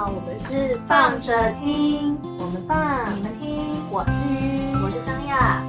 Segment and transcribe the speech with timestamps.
[0.00, 5.62] 好，我们是放着听，我们放，你们听，我是鱼，我是桑亚。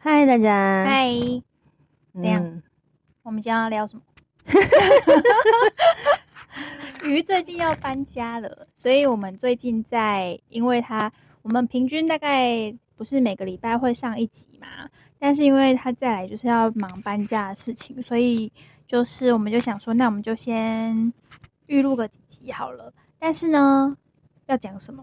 [0.00, 1.08] 嗨，大家，嗨，
[2.12, 2.53] 嗯怎样
[3.24, 4.02] 我们今天要聊什么？
[7.04, 11.10] 鱼最近要搬家了，所以我们最近在，因为它
[11.40, 14.66] 我们平均大概不是每个礼拜会上一集嘛，
[15.18, 18.52] 但是因为他再来就是要忙搬家的事情，所以
[18.86, 21.10] 就是我们就想说，那我们就先
[21.66, 22.92] 预录个几集好了。
[23.18, 23.96] 但是呢，
[24.44, 25.02] 要讲什么？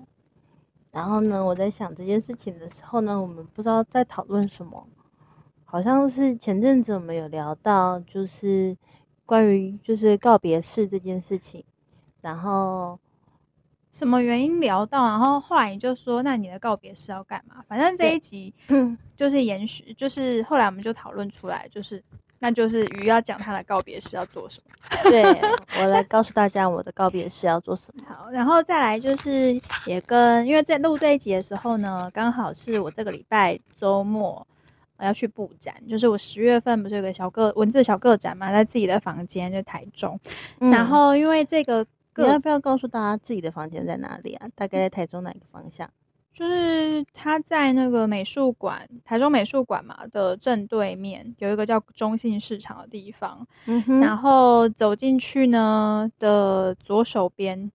[0.92, 4.88] 然后呢，我在想这件事情的时候呢，我们不知道在讨论什么，
[5.72, 8.76] 好像是前阵子我们有聊到，就是
[9.26, 11.64] 关于就是告别式这件事情，
[12.20, 13.00] 然后
[13.94, 17.64] 什么原因聊到，然后后来你就说，那你的告别式要干嘛？
[17.70, 18.54] 反正这一集
[19.16, 22.04] 就是延续，就是后来我们就讨论出来，就是
[22.40, 24.76] 那就是鱼要讲他的告别式要做什么。
[25.10, 25.24] 对
[25.80, 28.04] 我来告诉大家我的告别式要做什么。
[28.10, 34.51] 好，然后再来就是也跟，因为在录这一集的时候呢，刚好是我这个礼拜周末呃
[35.06, 40.20] 要去布展，就是我十月份不是有个小个文字小个展嘛，在自己的房间，就台中。
[40.60, 41.86] 然嗯后因为这个
[42.16, 44.48] 你要个不要告诉大家自己的房间在哪里啊？
[44.56, 45.90] 大概在台中哪个方向？
[46.34, 57.70] 就是他在那个美术馆，台中美术馆嘛的正对面有一个叫中信市场的地方，嗯哼然后走进去呢的左手边，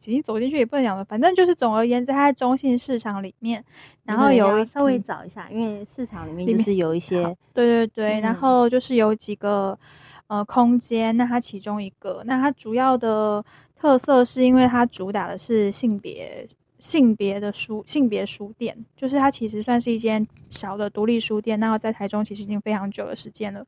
[0.00, 3.62] 其实走进去也不能讲了，反正就是总而言之，它在中信市场里面，
[4.04, 9.78] 然后有一稍微嗯找一下，因为市场里面就是有一些对对对，然嗯后就是有几个
[10.26, 13.44] 呃空间，那它其中一个，那它主要的
[13.76, 16.48] 特色是因为它主打的是性别
[16.78, 23.66] 性别的书性别书店，就是它其实算是一间小的独立书店，那在台中其实已经非常久的时间了，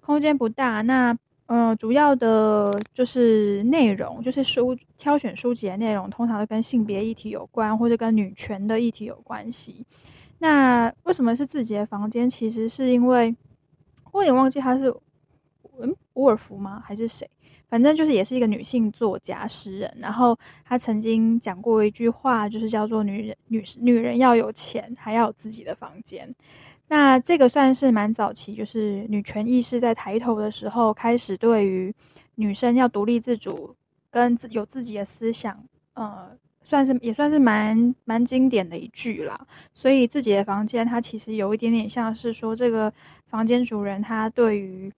[0.00, 1.16] 空间不大，那。
[1.46, 9.86] 呃，主要的就是内容，就是书挑选书籍的内容，通常都跟性别议题有关，或者跟女权的议题有关系。
[10.38, 12.28] 那为什么是自己的房间？
[12.28, 13.34] 其实是因为
[14.12, 14.92] 我有点忘记他是
[15.80, 16.82] 嗯伍尔夫吗？
[16.84, 17.30] 还是谁？
[17.68, 19.96] 反正就是也是一个女性作家诗人。
[20.00, 26.32] 然后她曾经讲过一句话，就是叫做“女人女女人要有钱，还要有自己的房间”。
[26.88, 31.92] 那这个算是蛮早期，就是女权意识在抬头的时候，开始对于
[32.36, 33.74] 女生要独立自主，
[34.10, 35.58] 跟自有自己的思想，
[35.94, 36.28] 呃，
[36.62, 39.38] 算是也算是蛮蛮经典的一句啦。
[39.74, 42.92] 所以自己的房间，它其实有一点点像是说，这个
[43.26, 44.92] 房间主人他对于，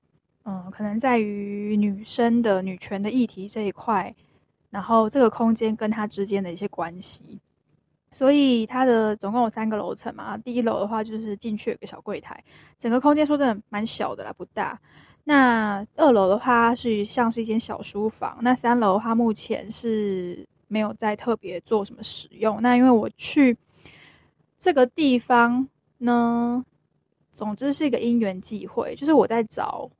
[0.44, 4.15] 嗯、可能在于女生的女权的议题这一块，
[4.69, 7.41] 然后这个空间跟他之间的一些关系。
[8.10, 12.42] 所以它的总共有三个楼层嘛，第一楼的话就是进去有个小柜台，
[12.78, 14.80] 整个空间说真的蛮小的啦，不大。
[15.24, 22.62] 那二楼的话是像是一间小书房，那三楼的话目前是没有在特别做什么使用。
[22.62, 23.56] 那因为我去
[24.58, 25.68] 这个地方
[25.98, 26.64] 呢，
[27.36, 29.91] 总之是一个因缘际会，就是我在找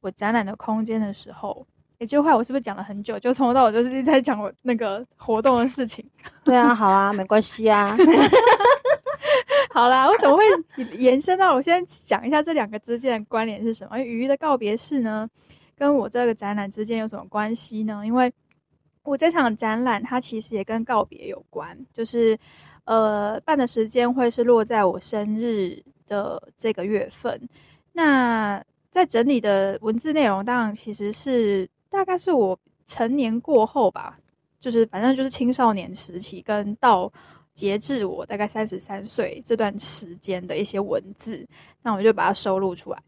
[0.00, 1.64] 我展览的空间的时候，
[1.98, 3.18] 也就话我是不是讲了很久？
[3.18, 6.04] 就从头到尾就是一直在讲我那个活动的事情。
[6.44, 7.96] 对啊，好啊，没关系啊。
[9.70, 10.44] 好啦，为什么会
[10.96, 13.98] 延伸到我先讲一下这两个之间的关联是什么？
[13.98, 15.28] 鱼的告别式呢，
[15.76, 18.02] 跟我这个展览之间有什么关系呢？
[18.04, 18.32] 因为
[19.02, 22.36] 我这场展览它其实也跟告别有关，就是
[22.84, 27.38] 呃办的时间会是落在我生日的这个月份。
[27.92, 34.18] 那在整理的文字内容，当然其实是大概是我成年过后吧，
[34.60, 37.12] 就是反正就是青少年时期跟到
[37.52, 41.46] 截至我大概三十三岁这段时间的一些文字，
[41.82, 43.02] 那我就把它收录出来。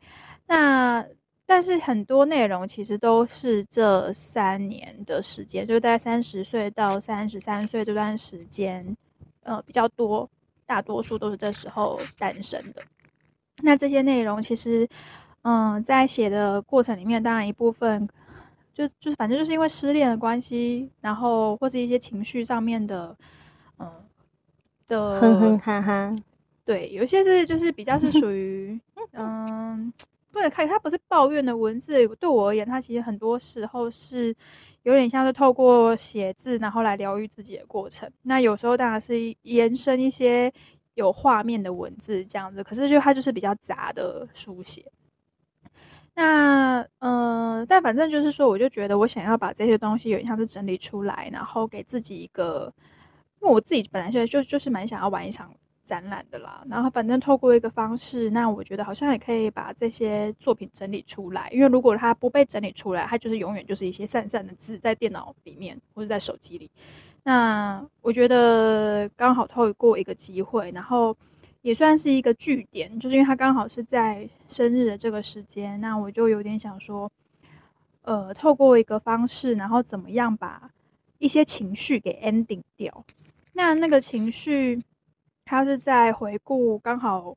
[0.46, 1.04] 那
[1.44, 8.96] 但是很多内容其实都是这三年的时间，就是大概三十岁到三十三岁这段时间，
[9.42, 10.28] 呃，比较多，
[10.66, 12.82] 大多数都是这时候诞生的。
[13.62, 14.86] 那这些内容其实，
[15.42, 18.06] 嗯，在写的过程里面，当然一部分
[18.78, 23.16] 就就是反正就是因为失恋的关系，然后或者一些情绪上面的，
[23.80, 23.90] 嗯
[24.86, 26.16] 的，哼哼哈哈，
[26.64, 28.80] 对，有一些是就是比较是属于，
[29.14, 29.92] 嗯，
[30.30, 34.32] 不能看它不是抱怨的文字，对我而言，它其实很多时候是
[34.84, 38.08] 有点像是透过写字，然后来疗愈自己的过程。
[38.22, 40.52] 那有时候当然是延伸一些
[40.94, 44.84] 有画面的文字这样子，可是就它就是比较杂的书写。
[46.20, 52.74] 那呃，但反正就是说，我就觉得我想要把这些东西有点像是整理出来，然后给自己一个，
[53.40, 55.54] 因为我自己本来就就就是蛮想要玩一场
[55.84, 56.64] 展览的啦。
[56.68, 61.48] 然后反正透过一个方式，那我觉得好像也可以把这些作品整理出来。
[61.52, 66.68] 因为如果它不被整理出来，它就是永远就是一些散散的字在电脑里面或者在手机里。
[67.22, 71.16] 那我觉得刚好透过一个机会，然后。
[71.68, 77.12] 也算是一个据点，就是因为他刚好是在生日的这个时间，那我就有点想说，
[78.00, 80.70] 呃，透过一个方式，然后怎么样把
[81.18, 83.04] 一些情绪给 ending 掉。
[83.52, 84.82] 那那个情绪，
[85.44, 87.36] 他是在回顾刚好，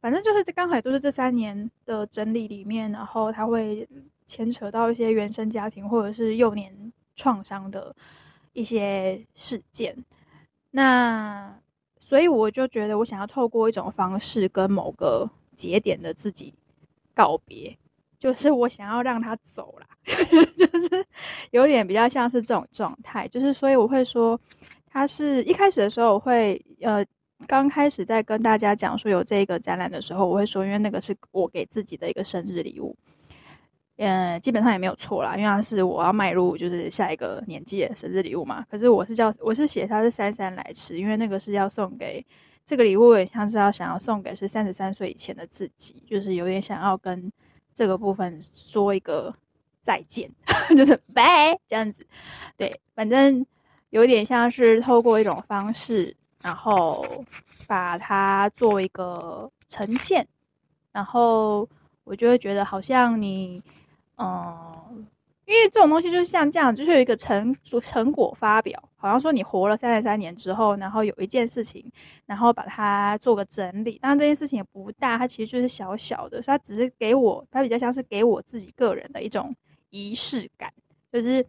[0.00, 3.88] 反正就是刚好也都是这三年的整理里面，然后他会
[4.24, 6.72] 牵扯到一些原生家庭或者是幼年
[7.16, 7.92] 创伤的
[8.52, 9.96] 一些事件。
[10.70, 11.52] 那
[12.04, 16.52] 所以我就觉得，我想要透过一种方式跟某个节点的自己
[17.14, 17.74] 告别，
[18.18, 21.04] 就是我想要让他走了， 就是
[21.50, 23.26] 有点比较像是这种状态。
[23.28, 24.38] 就是所以我会说，
[24.86, 27.02] 他是一开始的时候，我会呃
[27.46, 32.94] 刚开始在跟大家讲说有这个展览的时候，我会说，因为那个是我给自己的一个生日礼物。
[33.96, 38.66] 嗯，基本上也没有错啦，因为它是我要迈入就是下一个年纪的生日礼物嘛。
[38.68, 42.24] 可是我是叫我是写它是姗姗来迟，因为那个是要送给
[42.64, 47.30] 这个礼物，也像是要想要送给是三十三岁以前的自己，就是有点想要跟
[47.72, 49.32] 这个部分说一个
[49.80, 50.28] 再见，
[50.76, 52.04] 就是拜这样子。
[52.56, 53.46] 对，反正
[53.90, 57.24] 有点像是透过一种方式，然后
[57.68, 60.26] 把它做一个呈现，
[60.90, 61.68] 然后
[62.02, 63.62] 我就会觉得好像你。
[64.16, 65.06] 嗯，
[65.44, 71.84] 因为这种东西就是像这样，就是有一个成成果发表，好像说你活了三十三年之后，然后有一件事情，
[72.24, 73.98] 然后把它做个整理。
[73.98, 79.54] 当然这件事情也不大，它其实就是小小的，它只是给我，它比较像是给我自己个人的一种
[79.90, 80.72] 仪式感。
[81.12, 81.44] 就是，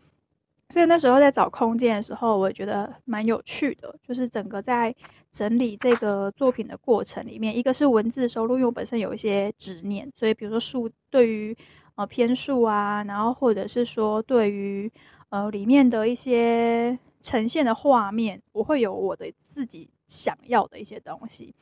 [0.70, 3.96] 所以那时候在找空间的时候，我觉得蛮有趣的。
[4.06, 4.94] 就是整个在
[5.32, 11.56] 整理这个作品的过程里面，一个是文字收录，因为我本身有一些执念，所以比如说数对于。
[11.96, 14.92] 呃，篇数啊，然后或者是说，对于
[15.30, 21.56] 呃里面的一些呈现的画面，我会有我的自己想要的一些东西。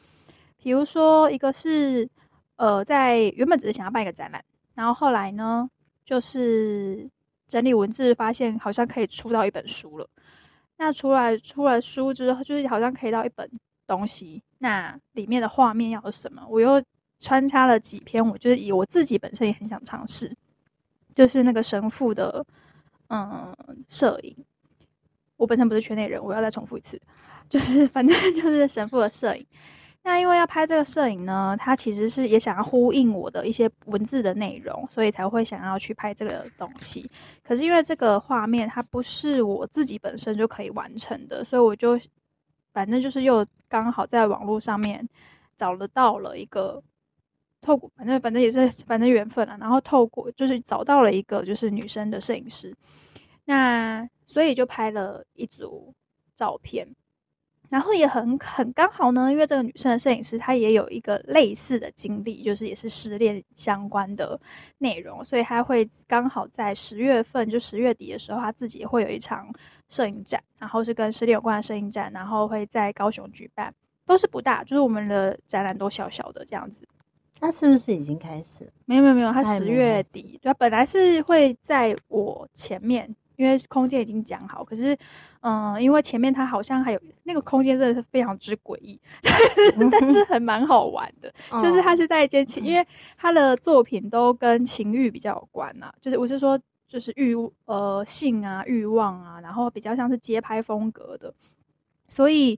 [0.58, 2.10] 比如说，一个是
[2.56, 4.44] 呃，在原本只是想要办一个展览，
[4.74, 5.70] 然后后来呢，
[6.04, 7.08] 就是
[7.48, 10.10] 整理文字，发现好像可以出到一本书了。
[10.78, 13.48] 那出来出了书之后，就是好像可以到一本
[13.86, 16.44] 东西，那里面的画面要有什么？
[16.50, 16.84] 我又。
[17.24, 20.36] 穿插了几篇，我就是以我自己本身也很想尝试，
[21.16, 22.46] 就是那个神父的
[23.08, 23.56] 嗯
[23.88, 24.36] 摄影。
[25.38, 27.00] 我本身不是圈内人，我要再重复一次，
[27.48, 29.46] 就是反正 就是神父的摄影。
[30.04, 37.10] 那因为要拍这个摄影呢，他其实是也想要呼应我的一些文字的内容，所以才会想要去拍这个东西。
[37.42, 41.98] 可是因为这个画面它不是我自己本身就可以完成的，所以我就
[42.74, 45.08] 反正就是又刚好在网络上面
[45.56, 46.84] 找得到了一个。
[47.63, 52.75] 透过反正反正也是反正缘分了，然后透过就是找到了一个就是女生的摄影师，
[53.45, 55.94] 那所以就拍了一组
[56.36, 56.88] 照片，
[57.69, 64.39] 然后也很很刚好呢，因为这个女生的摄影师她也有一个类似的经历，就是也是失恋相关的
[64.77, 69.51] 内容，所以她会刚好在十月份就十月底的时候，她自己会有一场
[69.89, 73.74] 摄影展，然后是跟失恋有关的摄影展，然后会在高雄举办，
[74.05, 76.88] 都是不大，就是我们的展览都小小的这样子。
[77.42, 78.72] 那是不是已经开始？
[78.86, 84.63] 没有没有没有，他十月底，他，本来是会在我前面，因为空间已经讲好。
[84.63, 84.98] 可是，
[85.42, 88.98] 嗯，因为前面他好像还有那个空间，真的是非常之诡异，
[89.92, 91.34] 但是 很蛮好玩的。
[91.62, 92.88] 就是他是在一间情，因为
[93.18, 95.92] 他的作品都跟情欲比较有关呐。
[96.00, 97.36] 就是我是说，就是欲
[97.66, 101.34] 呃性啊欲望啊，然后比较像是街拍风格的。
[102.08, 102.58] 所以，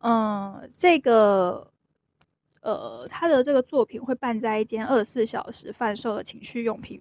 [0.00, 1.70] 嗯，这个。
[2.64, 6.98] 呃，他的这个作品会办在一间二十四小时贩售的情趣用品、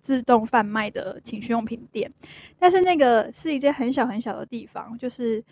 [0.00, 2.10] 自动贩卖的情趣用品店，
[2.58, 5.44] 但是那个是一间很小很小的地方，就是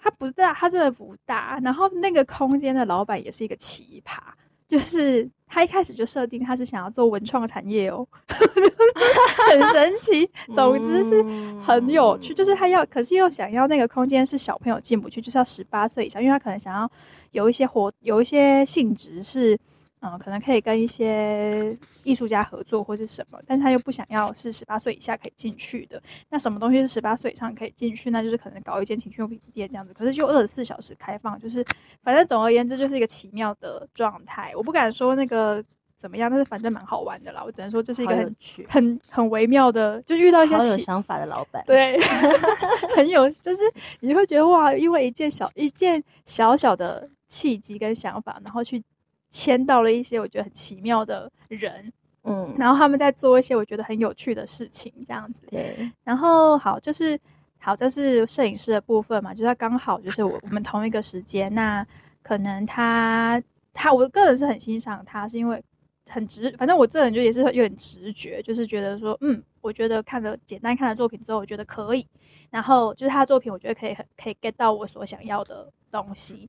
[0.00, 1.60] 它不大，它真的不大。
[1.62, 4.18] 然后那个空间的老板也是一个奇葩，
[4.66, 10.26] 就是他一开始就设定他是想要做文创产业哦， 很神奇。
[10.54, 11.22] 总之是
[11.62, 16.90] 很有趣，就是他要，可是又想要那个空间是小朋友进不去，就是要十八岁以上，因为他可能想要。
[17.34, 19.58] 有一些活，有一些性质是，
[20.00, 26.00] 嗯，可能可以跟一些艺术家合作或者什么，但是他又不想要是十八岁以下可以进去的。
[26.30, 28.10] 那什么东西是十八岁以上可以进去？
[28.10, 29.92] 那就是可能搞一间情趣用品店这样子。
[29.92, 31.64] 可是就二十四小时开放，就是
[32.04, 34.52] 反正总而言之就是一个奇妙的状态。
[34.56, 35.62] 我不敢说那个
[35.98, 37.42] 怎么样，但是反正蛮好玩的啦。
[37.44, 38.36] 我只能说这是一个很
[38.68, 41.98] 很很微妙的，就遇到一些奇好有想法的老板。，对，
[42.94, 43.62] 很有，就是
[44.00, 48.80] 你会觉得哇，因为一件小一件小小的契机跟想法，然后去
[49.28, 55.42] 签到了一些我觉得很奇妙的人，嗯，然后他们在做一些我觉得很有趣的事情，这样子。
[55.50, 57.18] 对，然后好，就是
[57.58, 61.84] 好，这是摄影师的部分嘛，就是他刚好就是我我们同一个时间，那
[62.22, 65.60] 可能他他我个人是很欣赏他，是因为
[66.08, 72.06] 很直，反正我这人就也是有点直觉，就是觉得说，嗯，我觉得看了简单看了作品之后，我觉得可以，
[72.50, 76.48] 然后就是他的作品，我觉得可以很可以 get 到我所想要的东西。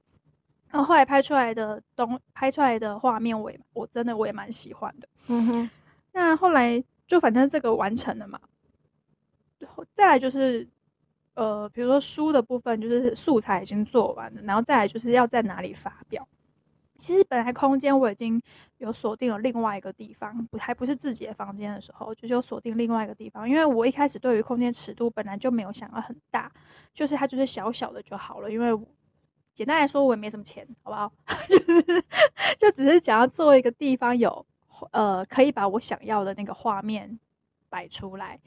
[0.70, 5.08] 然后后来拍出来的东拍出来的画面，我也我真的我也蛮喜欢的。
[5.28, 5.70] 嗯哼，
[6.12, 8.40] 那后来就反正这个完成了嘛，
[9.74, 10.68] 后再来就是
[11.36, 16.28] 呃，比如说书的部分，就是素材已经做完了，然后再来就是要在哪里发表。
[16.98, 18.42] 其实本来空间我已经
[18.78, 26.52] 有锁定了另外一个地方，不还不是自己的房间的时候，就是有锁定另外一个地方，因为我一开始对于空间尺度本来就没有想要很大，
[26.94, 28.74] 就是它就是小小的就好了，因为
[29.56, 31.12] 简单来说我也没什么钱，好不好？
[31.50, 32.04] 就是
[32.58, 34.46] 就只是想要做一个地方有
[34.92, 37.18] 呃可以把我想要的那个画面
[37.70, 38.40] 摆出来。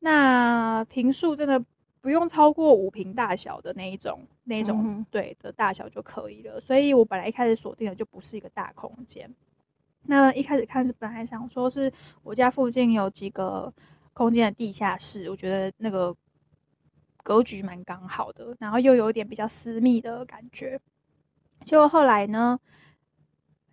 [0.00, 1.64] 那平数真的
[2.00, 6.60] 不用超过五平大小的那一种，那一种、嗯对的大小就可以了。
[6.60, 9.32] 所以我本来一开始锁定的就不是一个大空间。
[10.06, 11.92] 那一开始看是本来想说是
[12.24, 13.72] 我家附近有几个
[14.12, 16.12] 空间的地下室，我觉得那个
[17.22, 20.80] 格局蛮刚好的，然后又有一点比较私密的感觉。
[21.64, 22.58] 结果后来呢，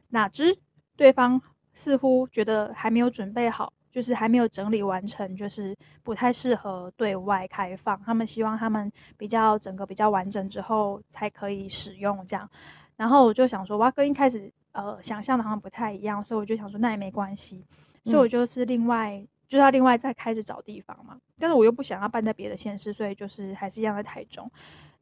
[0.10, 0.56] 哪知
[0.96, 1.42] 对方
[1.74, 8.00] 似乎觉得还没有准备好，就是还没有整理完成，就是不太适合对外开放。
[8.04, 12.48] 他们希望他们比较整个比较完整之后才可以使用这样。
[12.96, 17.66] 然后我就想说，哇，跟一开始呃想象的好像不太一样，所以我就想说那也没关系，
[18.04, 21.20] 所以我就是另外、就要另外再开始找地方嘛。
[21.38, 24.50] 但是我又不想要办在别的县市，所以就是还是一样在台中。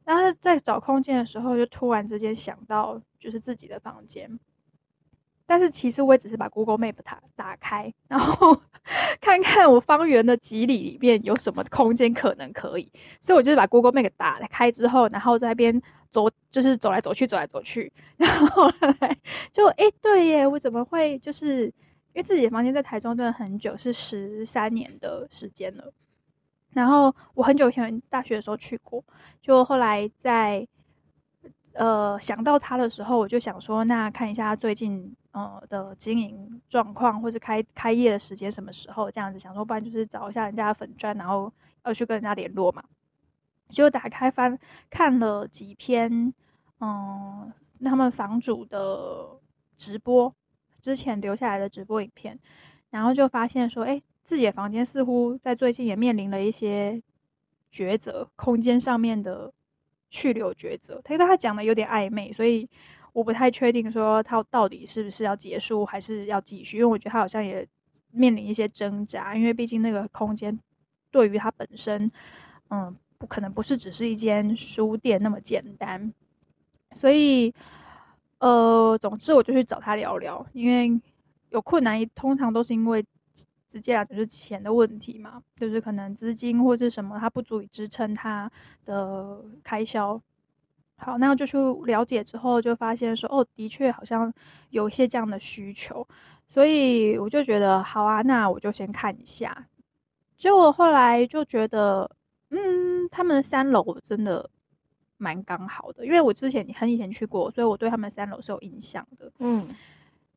[0.04, 4.40] 但是在找空间的时候，就突然之间想到就是自己的房间。
[5.50, 8.54] 但是其实我也只是把 Google Map 打打开，然后
[9.18, 19.16] 看看我方圆的几里里面有什么空间可能可以，所以我就是把 Google Map 打开之后，然后在那边走，就是走来走去，走来走去， 然后后来
[19.50, 21.72] 就诶，对耶，我怎么会就是
[22.18, 25.92] 因为自己的房间在台中真的很久，是十三年的时间了。
[26.70, 29.04] 然后我很久以前大学的时候去过，
[29.40, 30.66] 就后来在
[31.74, 41.52] 呃想到他的时候，我就想说，那看一下他最近呃的经营状况，或是开开业的时间什么时候这样子，想说不然就是找一下人家的粉砖，然后
[41.84, 42.82] 要去跟人家联络嘛。
[43.68, 44.58] 就打开翻
[44.90, 46.34] 看了几篇，
[46.80, 47.52] 嗯，
[47.84, 49.38] 他们房主的
[49.76, 50.34] 直播
[50.80, 52.38] 之前留下来的直播影片，
[52.90, 57.02] 然后就发现说，哎，自己的房间似乎在最近也面临了一些
[57.72, 59.52] 抉择，空间上面的
[60.10, 61.00] 去留抉择。
[61.04, 62.68] 他他讲的有点暧昧，所以
[63.12, 67.66] 我不太确定说他到底是不是要结束还是要继续，因为我觉得他好像也
[68.10, 70.58] 面临一些挣扎，因为毕竟那个空间
[71.10, 72.10] 对于他本身，
[72.70, 72.96] 嗯。
[73.20, 76.14] 不可能不是只是一间书店那么简单，
[76.92, 77.52] 所以，
[78.38, 81.00] 呃，总之我就去找他聊聊，因为
[81.50, 83.04] 有困难，通常都是因为
[83.68, 88.50] 直接来就是钱的问题嘛，就是可能资金或是什么，它不足以支撑他
[88.84, 90.20] 的开销。
[90.96, 94.32] 好，那就去了解之后，就发现说，哦，的确好像
[94.70, 96.06] 有一些这样的需求，
[96.48, 99.66] 所以我就觉得好啊，那我就先看一下。
[100.36, 102.10] 结果后来就觉得。
[102.50, 104.48] 嗯，他们的三楼真的
[105.18, 109.30] 蛮刚好的，因为我之前很以前去过，所以我对他们三楼是有印象的。
[109.40, 109.68] 嗯，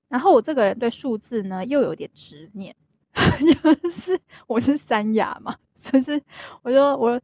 [0.10, 2.76] 然后我这个人对数字呢又有点执念，
[3.14, 6.22] 就是我是三亚嘛，就是
[6.62, 7.20] 我就我，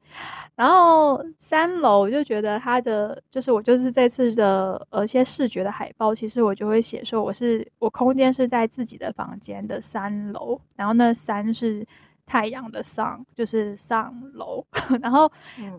[0.56, 11.86] 然后三楼我就觉得它的就是我就是这次的呃一些视觉的海报，其实我就会写说我是我空间是在自己的房间的三楼，然后那三是。
[12.30, 14.62] 太阳的上就是上楼，
[15.02, 15.32] 然后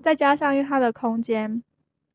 [0.02, 1.62] 再加上因为它的空间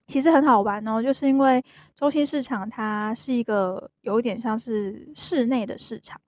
[0.07, 1.63] 其实很好玩哦，就是因为
[1.95, 6.19] 中心市场它是一个有一点像是室内的市场，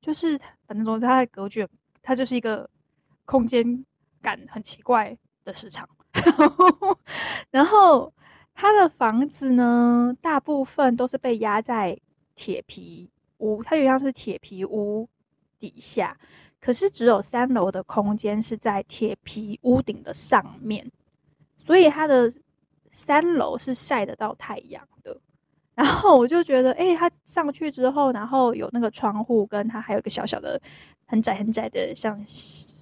[0.00, 1.66] 就是反正总之它的格局，
[2.02, 2.68] 它就是一个
[3.24, 3.84] 空间
[4.22, 5.88] 感很奇怪的市场。
[7.50, 8.12] 然后
[8.54, 11.98] 它的房子呢，大部分都是被压在
[12.34, 13.08] 铁皮
[13.38, 15.08] 屋，它有点像是铁皮屋
[15.58, 16.16] 底下。
[16.58, 20.90] 可是只有三楼的空间是在铁皮屋顶的上面，
[21.56, 22.30] 所以它的
[22.90, 25.16] 三楼是晒得到太阳的。
[25.74, 30.60] 然后我就觉得，哎，它上去之后，然后有那个窗户，跟它还有个小小的、
[31.06, 32.18] 很窄很窄的，像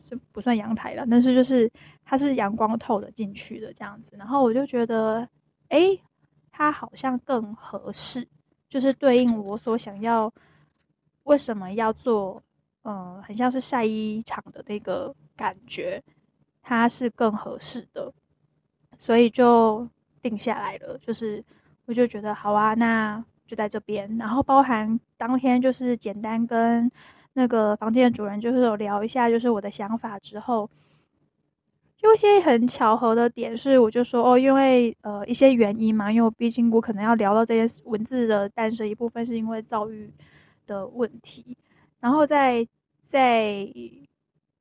[0.05, 1.71] 就不算阳台了，但是就是
[2.05, 4.17] 它是阳光透的进去的这样子。
[4.19, 5.29] 然后我就觉得，
[5.69, 5.97] 哎，
[6.51, 8.27] 它好像更合适，
[8.69, 10.33] 就是对应我所想要，
[11.25, 12.43] 为什么要做，
[12.83, 16.03] 嗯，很像是晒衣场的那个感觉，
[16.63, 18.13] 它是更合适的，
[18.99, 19.89] 所以就
[20.23, 21.45] 定下来了，就是。
[21.89, 24.19] 我就觉得好啊，那就在这边。
[24.19, 26.93] 然后包含当天就是简单跟
[27.33, 30.69] 那个房间的主人就是有聊一下，就是我的想法之后，
[32.01, 40.13] 有一些很巧合的点是，我就说哦，因为呃一些原因嘛，因为我毕竟我可能要聊到这些文字的诞生一部分是因为遭遇
[40.67, 41.57] 的问题，
[42.01, 42.69] 然后在
[43.07, 43.67] 在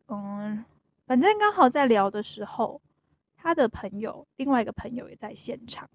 [0.08, 0.64] 嗯，
[1.06, 2.80] 反正刚好在聊的时候，
[3.38, 5.88] 他的朋友另外一个朋友也在现场。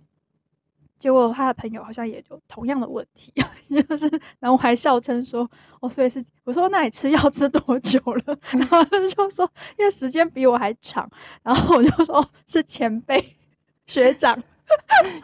[0.98, 3.32] 结果他的朋友好像也有同样的问题，
[3.88, 4.08] 就是，
[4.38, 5.50] 然后我还笑称说
[5.82, 11.10] ：“哦，所以是我说那你吃药吃多久了？” 然后他就说：“因为时间比我还长。”
[11.42, 13.20] 然后我就说：“哦，是前辈
[13.86, 14.40] 学长，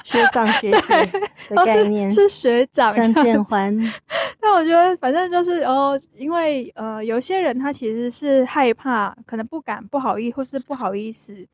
[0.02, 1.06] 学长学姐
[1.48, 3.72] 的概念是学长相见欢。”
[4.40, 11.46] 但我觉得反正就是哦，因为呃，有些人他其实是害怕，可能不敢、不好意或是不好意思。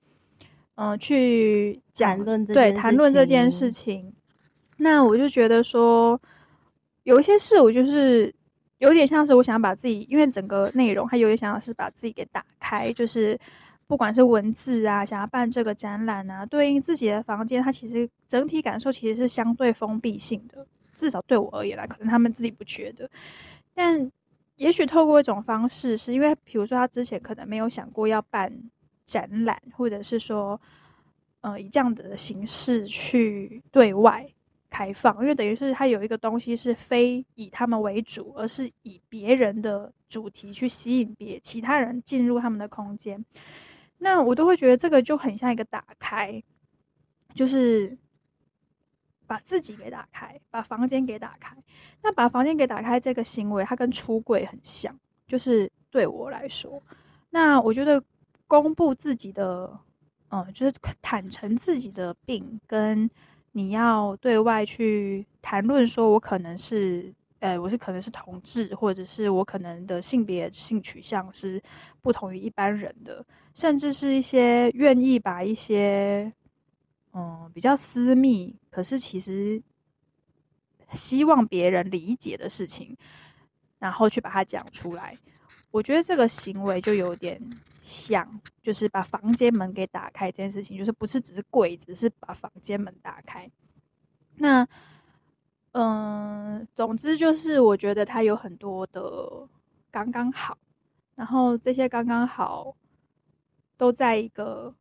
[0.76, 4.12] 嗯，去谈论对谈论这件事情，
[4.78, 6.20] 那我就觉得说，
[7.04, 8.34] 有一些事我就是
[8.78, 13.38] 有点像是我想要把自己，因为整个内容还有点想要是把自己给打开，就是
[13.86, 23.08] 不管是文字啊，想要办这个展览啊，对应自己的房间，它其实整体感受其实是相对封闭性的，至少对我而言啦，可能他们自己不觉得，
[23.72, 24.10] 但
[24.56, 28.52] 也许透过一种方式，是因为比如说他之前可能没有想过要办。
[29.04, 30.60] 展览，或者是说，
[31.42, 34.26] 呃，以这样子的形式去对外
[34.70, 43.22] 开放，因为等于是它有一个东西是非以他们为主，而是以别人的主题去吸引别其他人进入他们的空间。
[43.98, 46.42] 那我都会觉得这个就很像一个打开，
[47.34, 47.96] 就是
[49.26, 51.54] 把自己给打开，把房间给打开。
[52.02, 56.82] 那把房间给打开这个行为，它跟出柜很像，就是对我来说，
[57.28, 58.02] 那我觉得。
[58.62, 59.78] 公布自己的，
[60.30, 63.08] 嗯，就是坦诚自己的病，跟
[63.52, 71.62] 你要对外去谈论说，我可能是，呃，我是可能是同志，或者是我可能的性别性取向是
[72.02, 76.32] 不同于一般人的，甚至是一些愿意把一些，
[77.12, 79.62] 嗯，比较私密，可是其实
[80.92, 82.96] 希望别人理解的事情，
[83.78, 85.16] 然后去把它讲出来。
[85.74, 87.36] 我觉得这个行为就有点
[87.80, 93.50] 像，就是把房间门给打开这件事情，就是不是只是柜子，是把房间门打开。
[94.36, 94.64] 那，
[95.72, 99.02] 嗯，总之就是我觉得它有很多的
[99.90, 100.56] 刚刚好，
[101.16, 102.76] 然后这些刚刚好
[103.76, 104.72] 都在一个，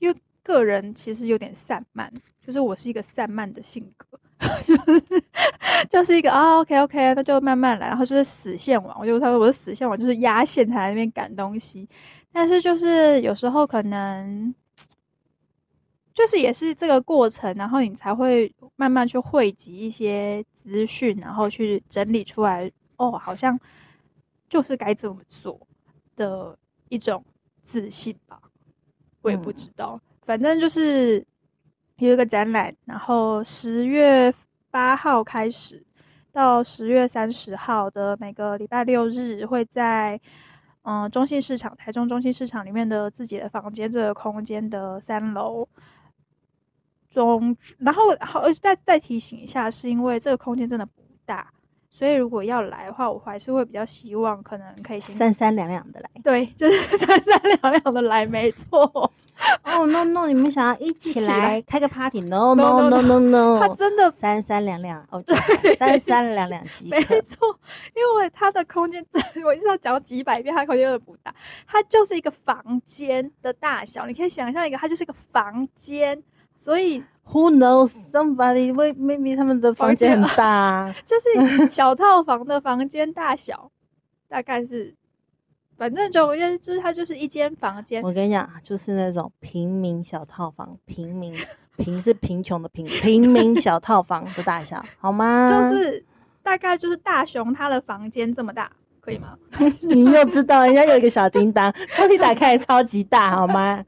[0.00, 2.12] 因为个人其实有点散漫，
[2.44, 4.18] 就是我是一个散漫的性格。
[4.66, 5.24] 就是
[5.90, 11.88] 就是一个啊，OK OK，那就慢慢来，然后就是死线网，我就他说我的死线网就是压线才在那边赶东西，
[12.32, 14.54] 但是就是有时候可能
[16.14, 23.58] 就是也是这个过程，然后你才会慢慢去汇集一些资讯，然后去整理出来，哦，好像
[24.48, 25.58] 就是该怎么做
[26.16, 26.56] 的
[26.88, 27.24] 一种
[27.62, 28.40] 自信吧，
[29.22, 31.24] 我也不知道，反正就是。
[32.08, 34.32] 有一个展览，然后十月
[34.70, 35.84] 八号开始
[36.32, 40.20] 到十月三十号的每个礼拜六日，会在
[40.82, 45.68] 嗯中信市场台中中信市场里面的自己的房间这个空间的三楼
[47.10, 51.52] 中，然后好再再提醒一下，是因为这个空间真的不大，
[51.88, 59.12] 所以如果要来的话，我还是会比较希望可能可以三三两两的来，对，就是 三三两两的来，没错。
[59.64, 67.58] 哦，no no，你们想要一起来开个 party？No no no no no，他真的三三两两哦，对，三三两两几，没错，
[67.94, 69.04] 因为它的空间，
[69.44, 71.34] 我一直要讲几百遍，它空间有点不大，
[71.66, 76.22] 它就是一个房间的大小，你可以想象一个，它就是一个房间，
[76.56, 78.74] 所以 Who knows somebody？
[78.74, 83.70] 为 maybe 他们的房间很大， 就是小套房的房间大小，
[84.28, 84.94] 大概是。
[85.82, 88.00] 反正总而言之，它就是一间房间。
[88.04, 91.34] 我跟你讲，就是那种平民小套房，平民
[91.76, 95.50] 平是贫穷的贫，平民小套房的大小，好吗？
[95.50, 96.04] 就是
[96.40, 99.36] 大概就是大熊他的房间这么大，可以吗？
[99.82, 103.84] 你又知道人家有一个小叮当，抽屉打开超级大，好吗？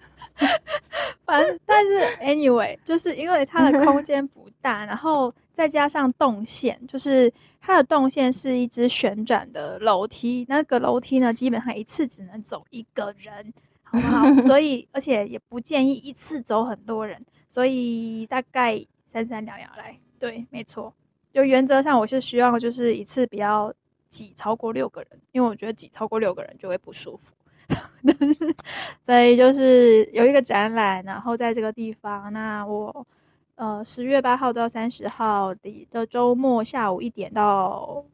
[1.24, 7.32] 反正但是 anyway，就是因为它的空间不大，然后再加上动线，就是
[7.66, 14.34] 它的动线是一只旋转的楼梯，那个楼梯呢，基本上一次只能走一个人，好不好？
[14.46, 20.92] 所以而且也不建议一次走很多人，所以大概三三两两来，对，没错。
[21.32, 23.72] 就原则上我是希望就是一次不要
[24.08, 27.34] 挤超过六个人，因为我觉得挤超过六个人就会不舒服。
[29.06, 33.06] 所以就是有一个展览，然后在这个地方，那我
[33.56, 38.04] 呃十月八号到三十号的的周末下午一点到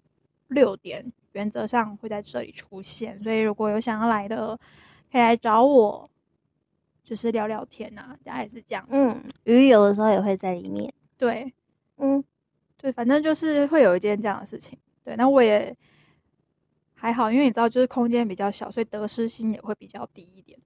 [0.48, 3.22] 六点，原则上会在这里出现。
[3.22, 4.56] 所以如果有想要来的，
[5.10, 6.08] 可以来找我，
[7.02, 8.90] 就是聊聊天啊，大概是这样子。
[8.92, 10.92] 嗯，鱼有的时候也会在里面。
[11.16, 11.52] 对，
[11.96, 12.22] 嗯，
[12.76, 14.78] 对，反正就是会有一件这样的事情。
[15.04, 15.76] 对，那我也。
[17.02, 20.60] 还好，因为你知道，就是空间比较小，所以得失心也会比较低一点。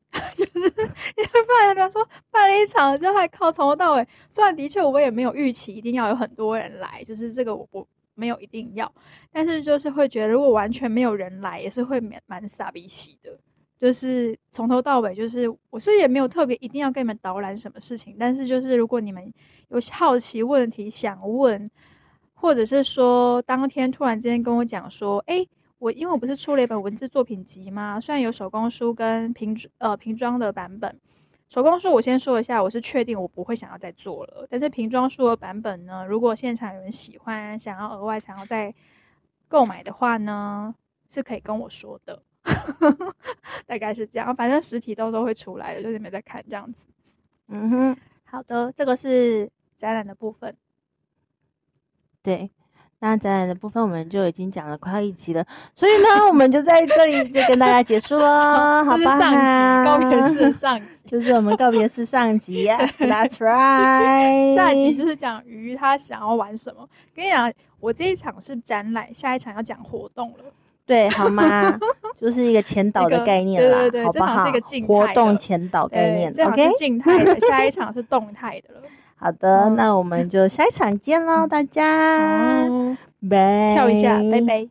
[0.54, 4.06] 就 是因为不然人家说办了一场，就还靠从头到尾。
[4.30, 8.90] 虽然的确我也没有预期一定要有很多人来，就是这个我我没有一定要，
[9.32, 13.36] 但是就是会觉得如果完全没有人来，也是会蛮蛮傻逼喜的。
[13.80, 19.32] 就是从头到尾，就是我是也没有特别一定要跟你们导览什么事情，但是就是如果你们
[19.68, 21.70] 有好奇问题想问，
[22.32, 25.46] 或者是说当天突然之间跟我讲说，哎。
[25.78, 28.00] 我因为我不是出了一本文字作品集吗？
[28.00, 30.98] 虽然有手工书跟瓶呃瓶装的版本，
[31.48, 34.46] 手工书我先说一下，我是确定我不会想要再做了。
[34.48, 38.74] 但是瓶装书的版本呢，如果现场有人喜欢，想要额外想要再
[39.48, 40.74] 购买的话呢，
[41.08, 42.22] 是可以跟我说的。
[43.66, 46.86] 大概是这样，反正实体到时候会出来的，就是没在看这样子。
[47.48, 50.56] 嗯哼，好的，这个是展览的部分。
[52.22, 52.50] 对。
[53.00, 59.16] 那展览的部分我们就已经讲了快要一集了，所以呢，我们就在这里就跟大家结束了，好吧？
[59.16, 62.66] 上集告别式上集，就是我们告别式上集，
[62.98, 64.54] That's right。
[64.54, 66.88] 下一集就是讲鱼他想要玩什么。
[67.14, 70.44] 跟你讲，我这一场是展览，下一场要讲活动了。
[70.86, 71.78] 对，好吗？
[72.16, 74.42] 就是一个前导的概念啦，好不好？
[74.44, 76.70] 是一个静活动前导概念，OK？
[76.78, 78.80] 静态的，下一场是动态的了。
[79.24, 82.68] 好的，那我们就下一场见喽，大家，
[83.26, 84.68] 拜，跳一下，拜拜。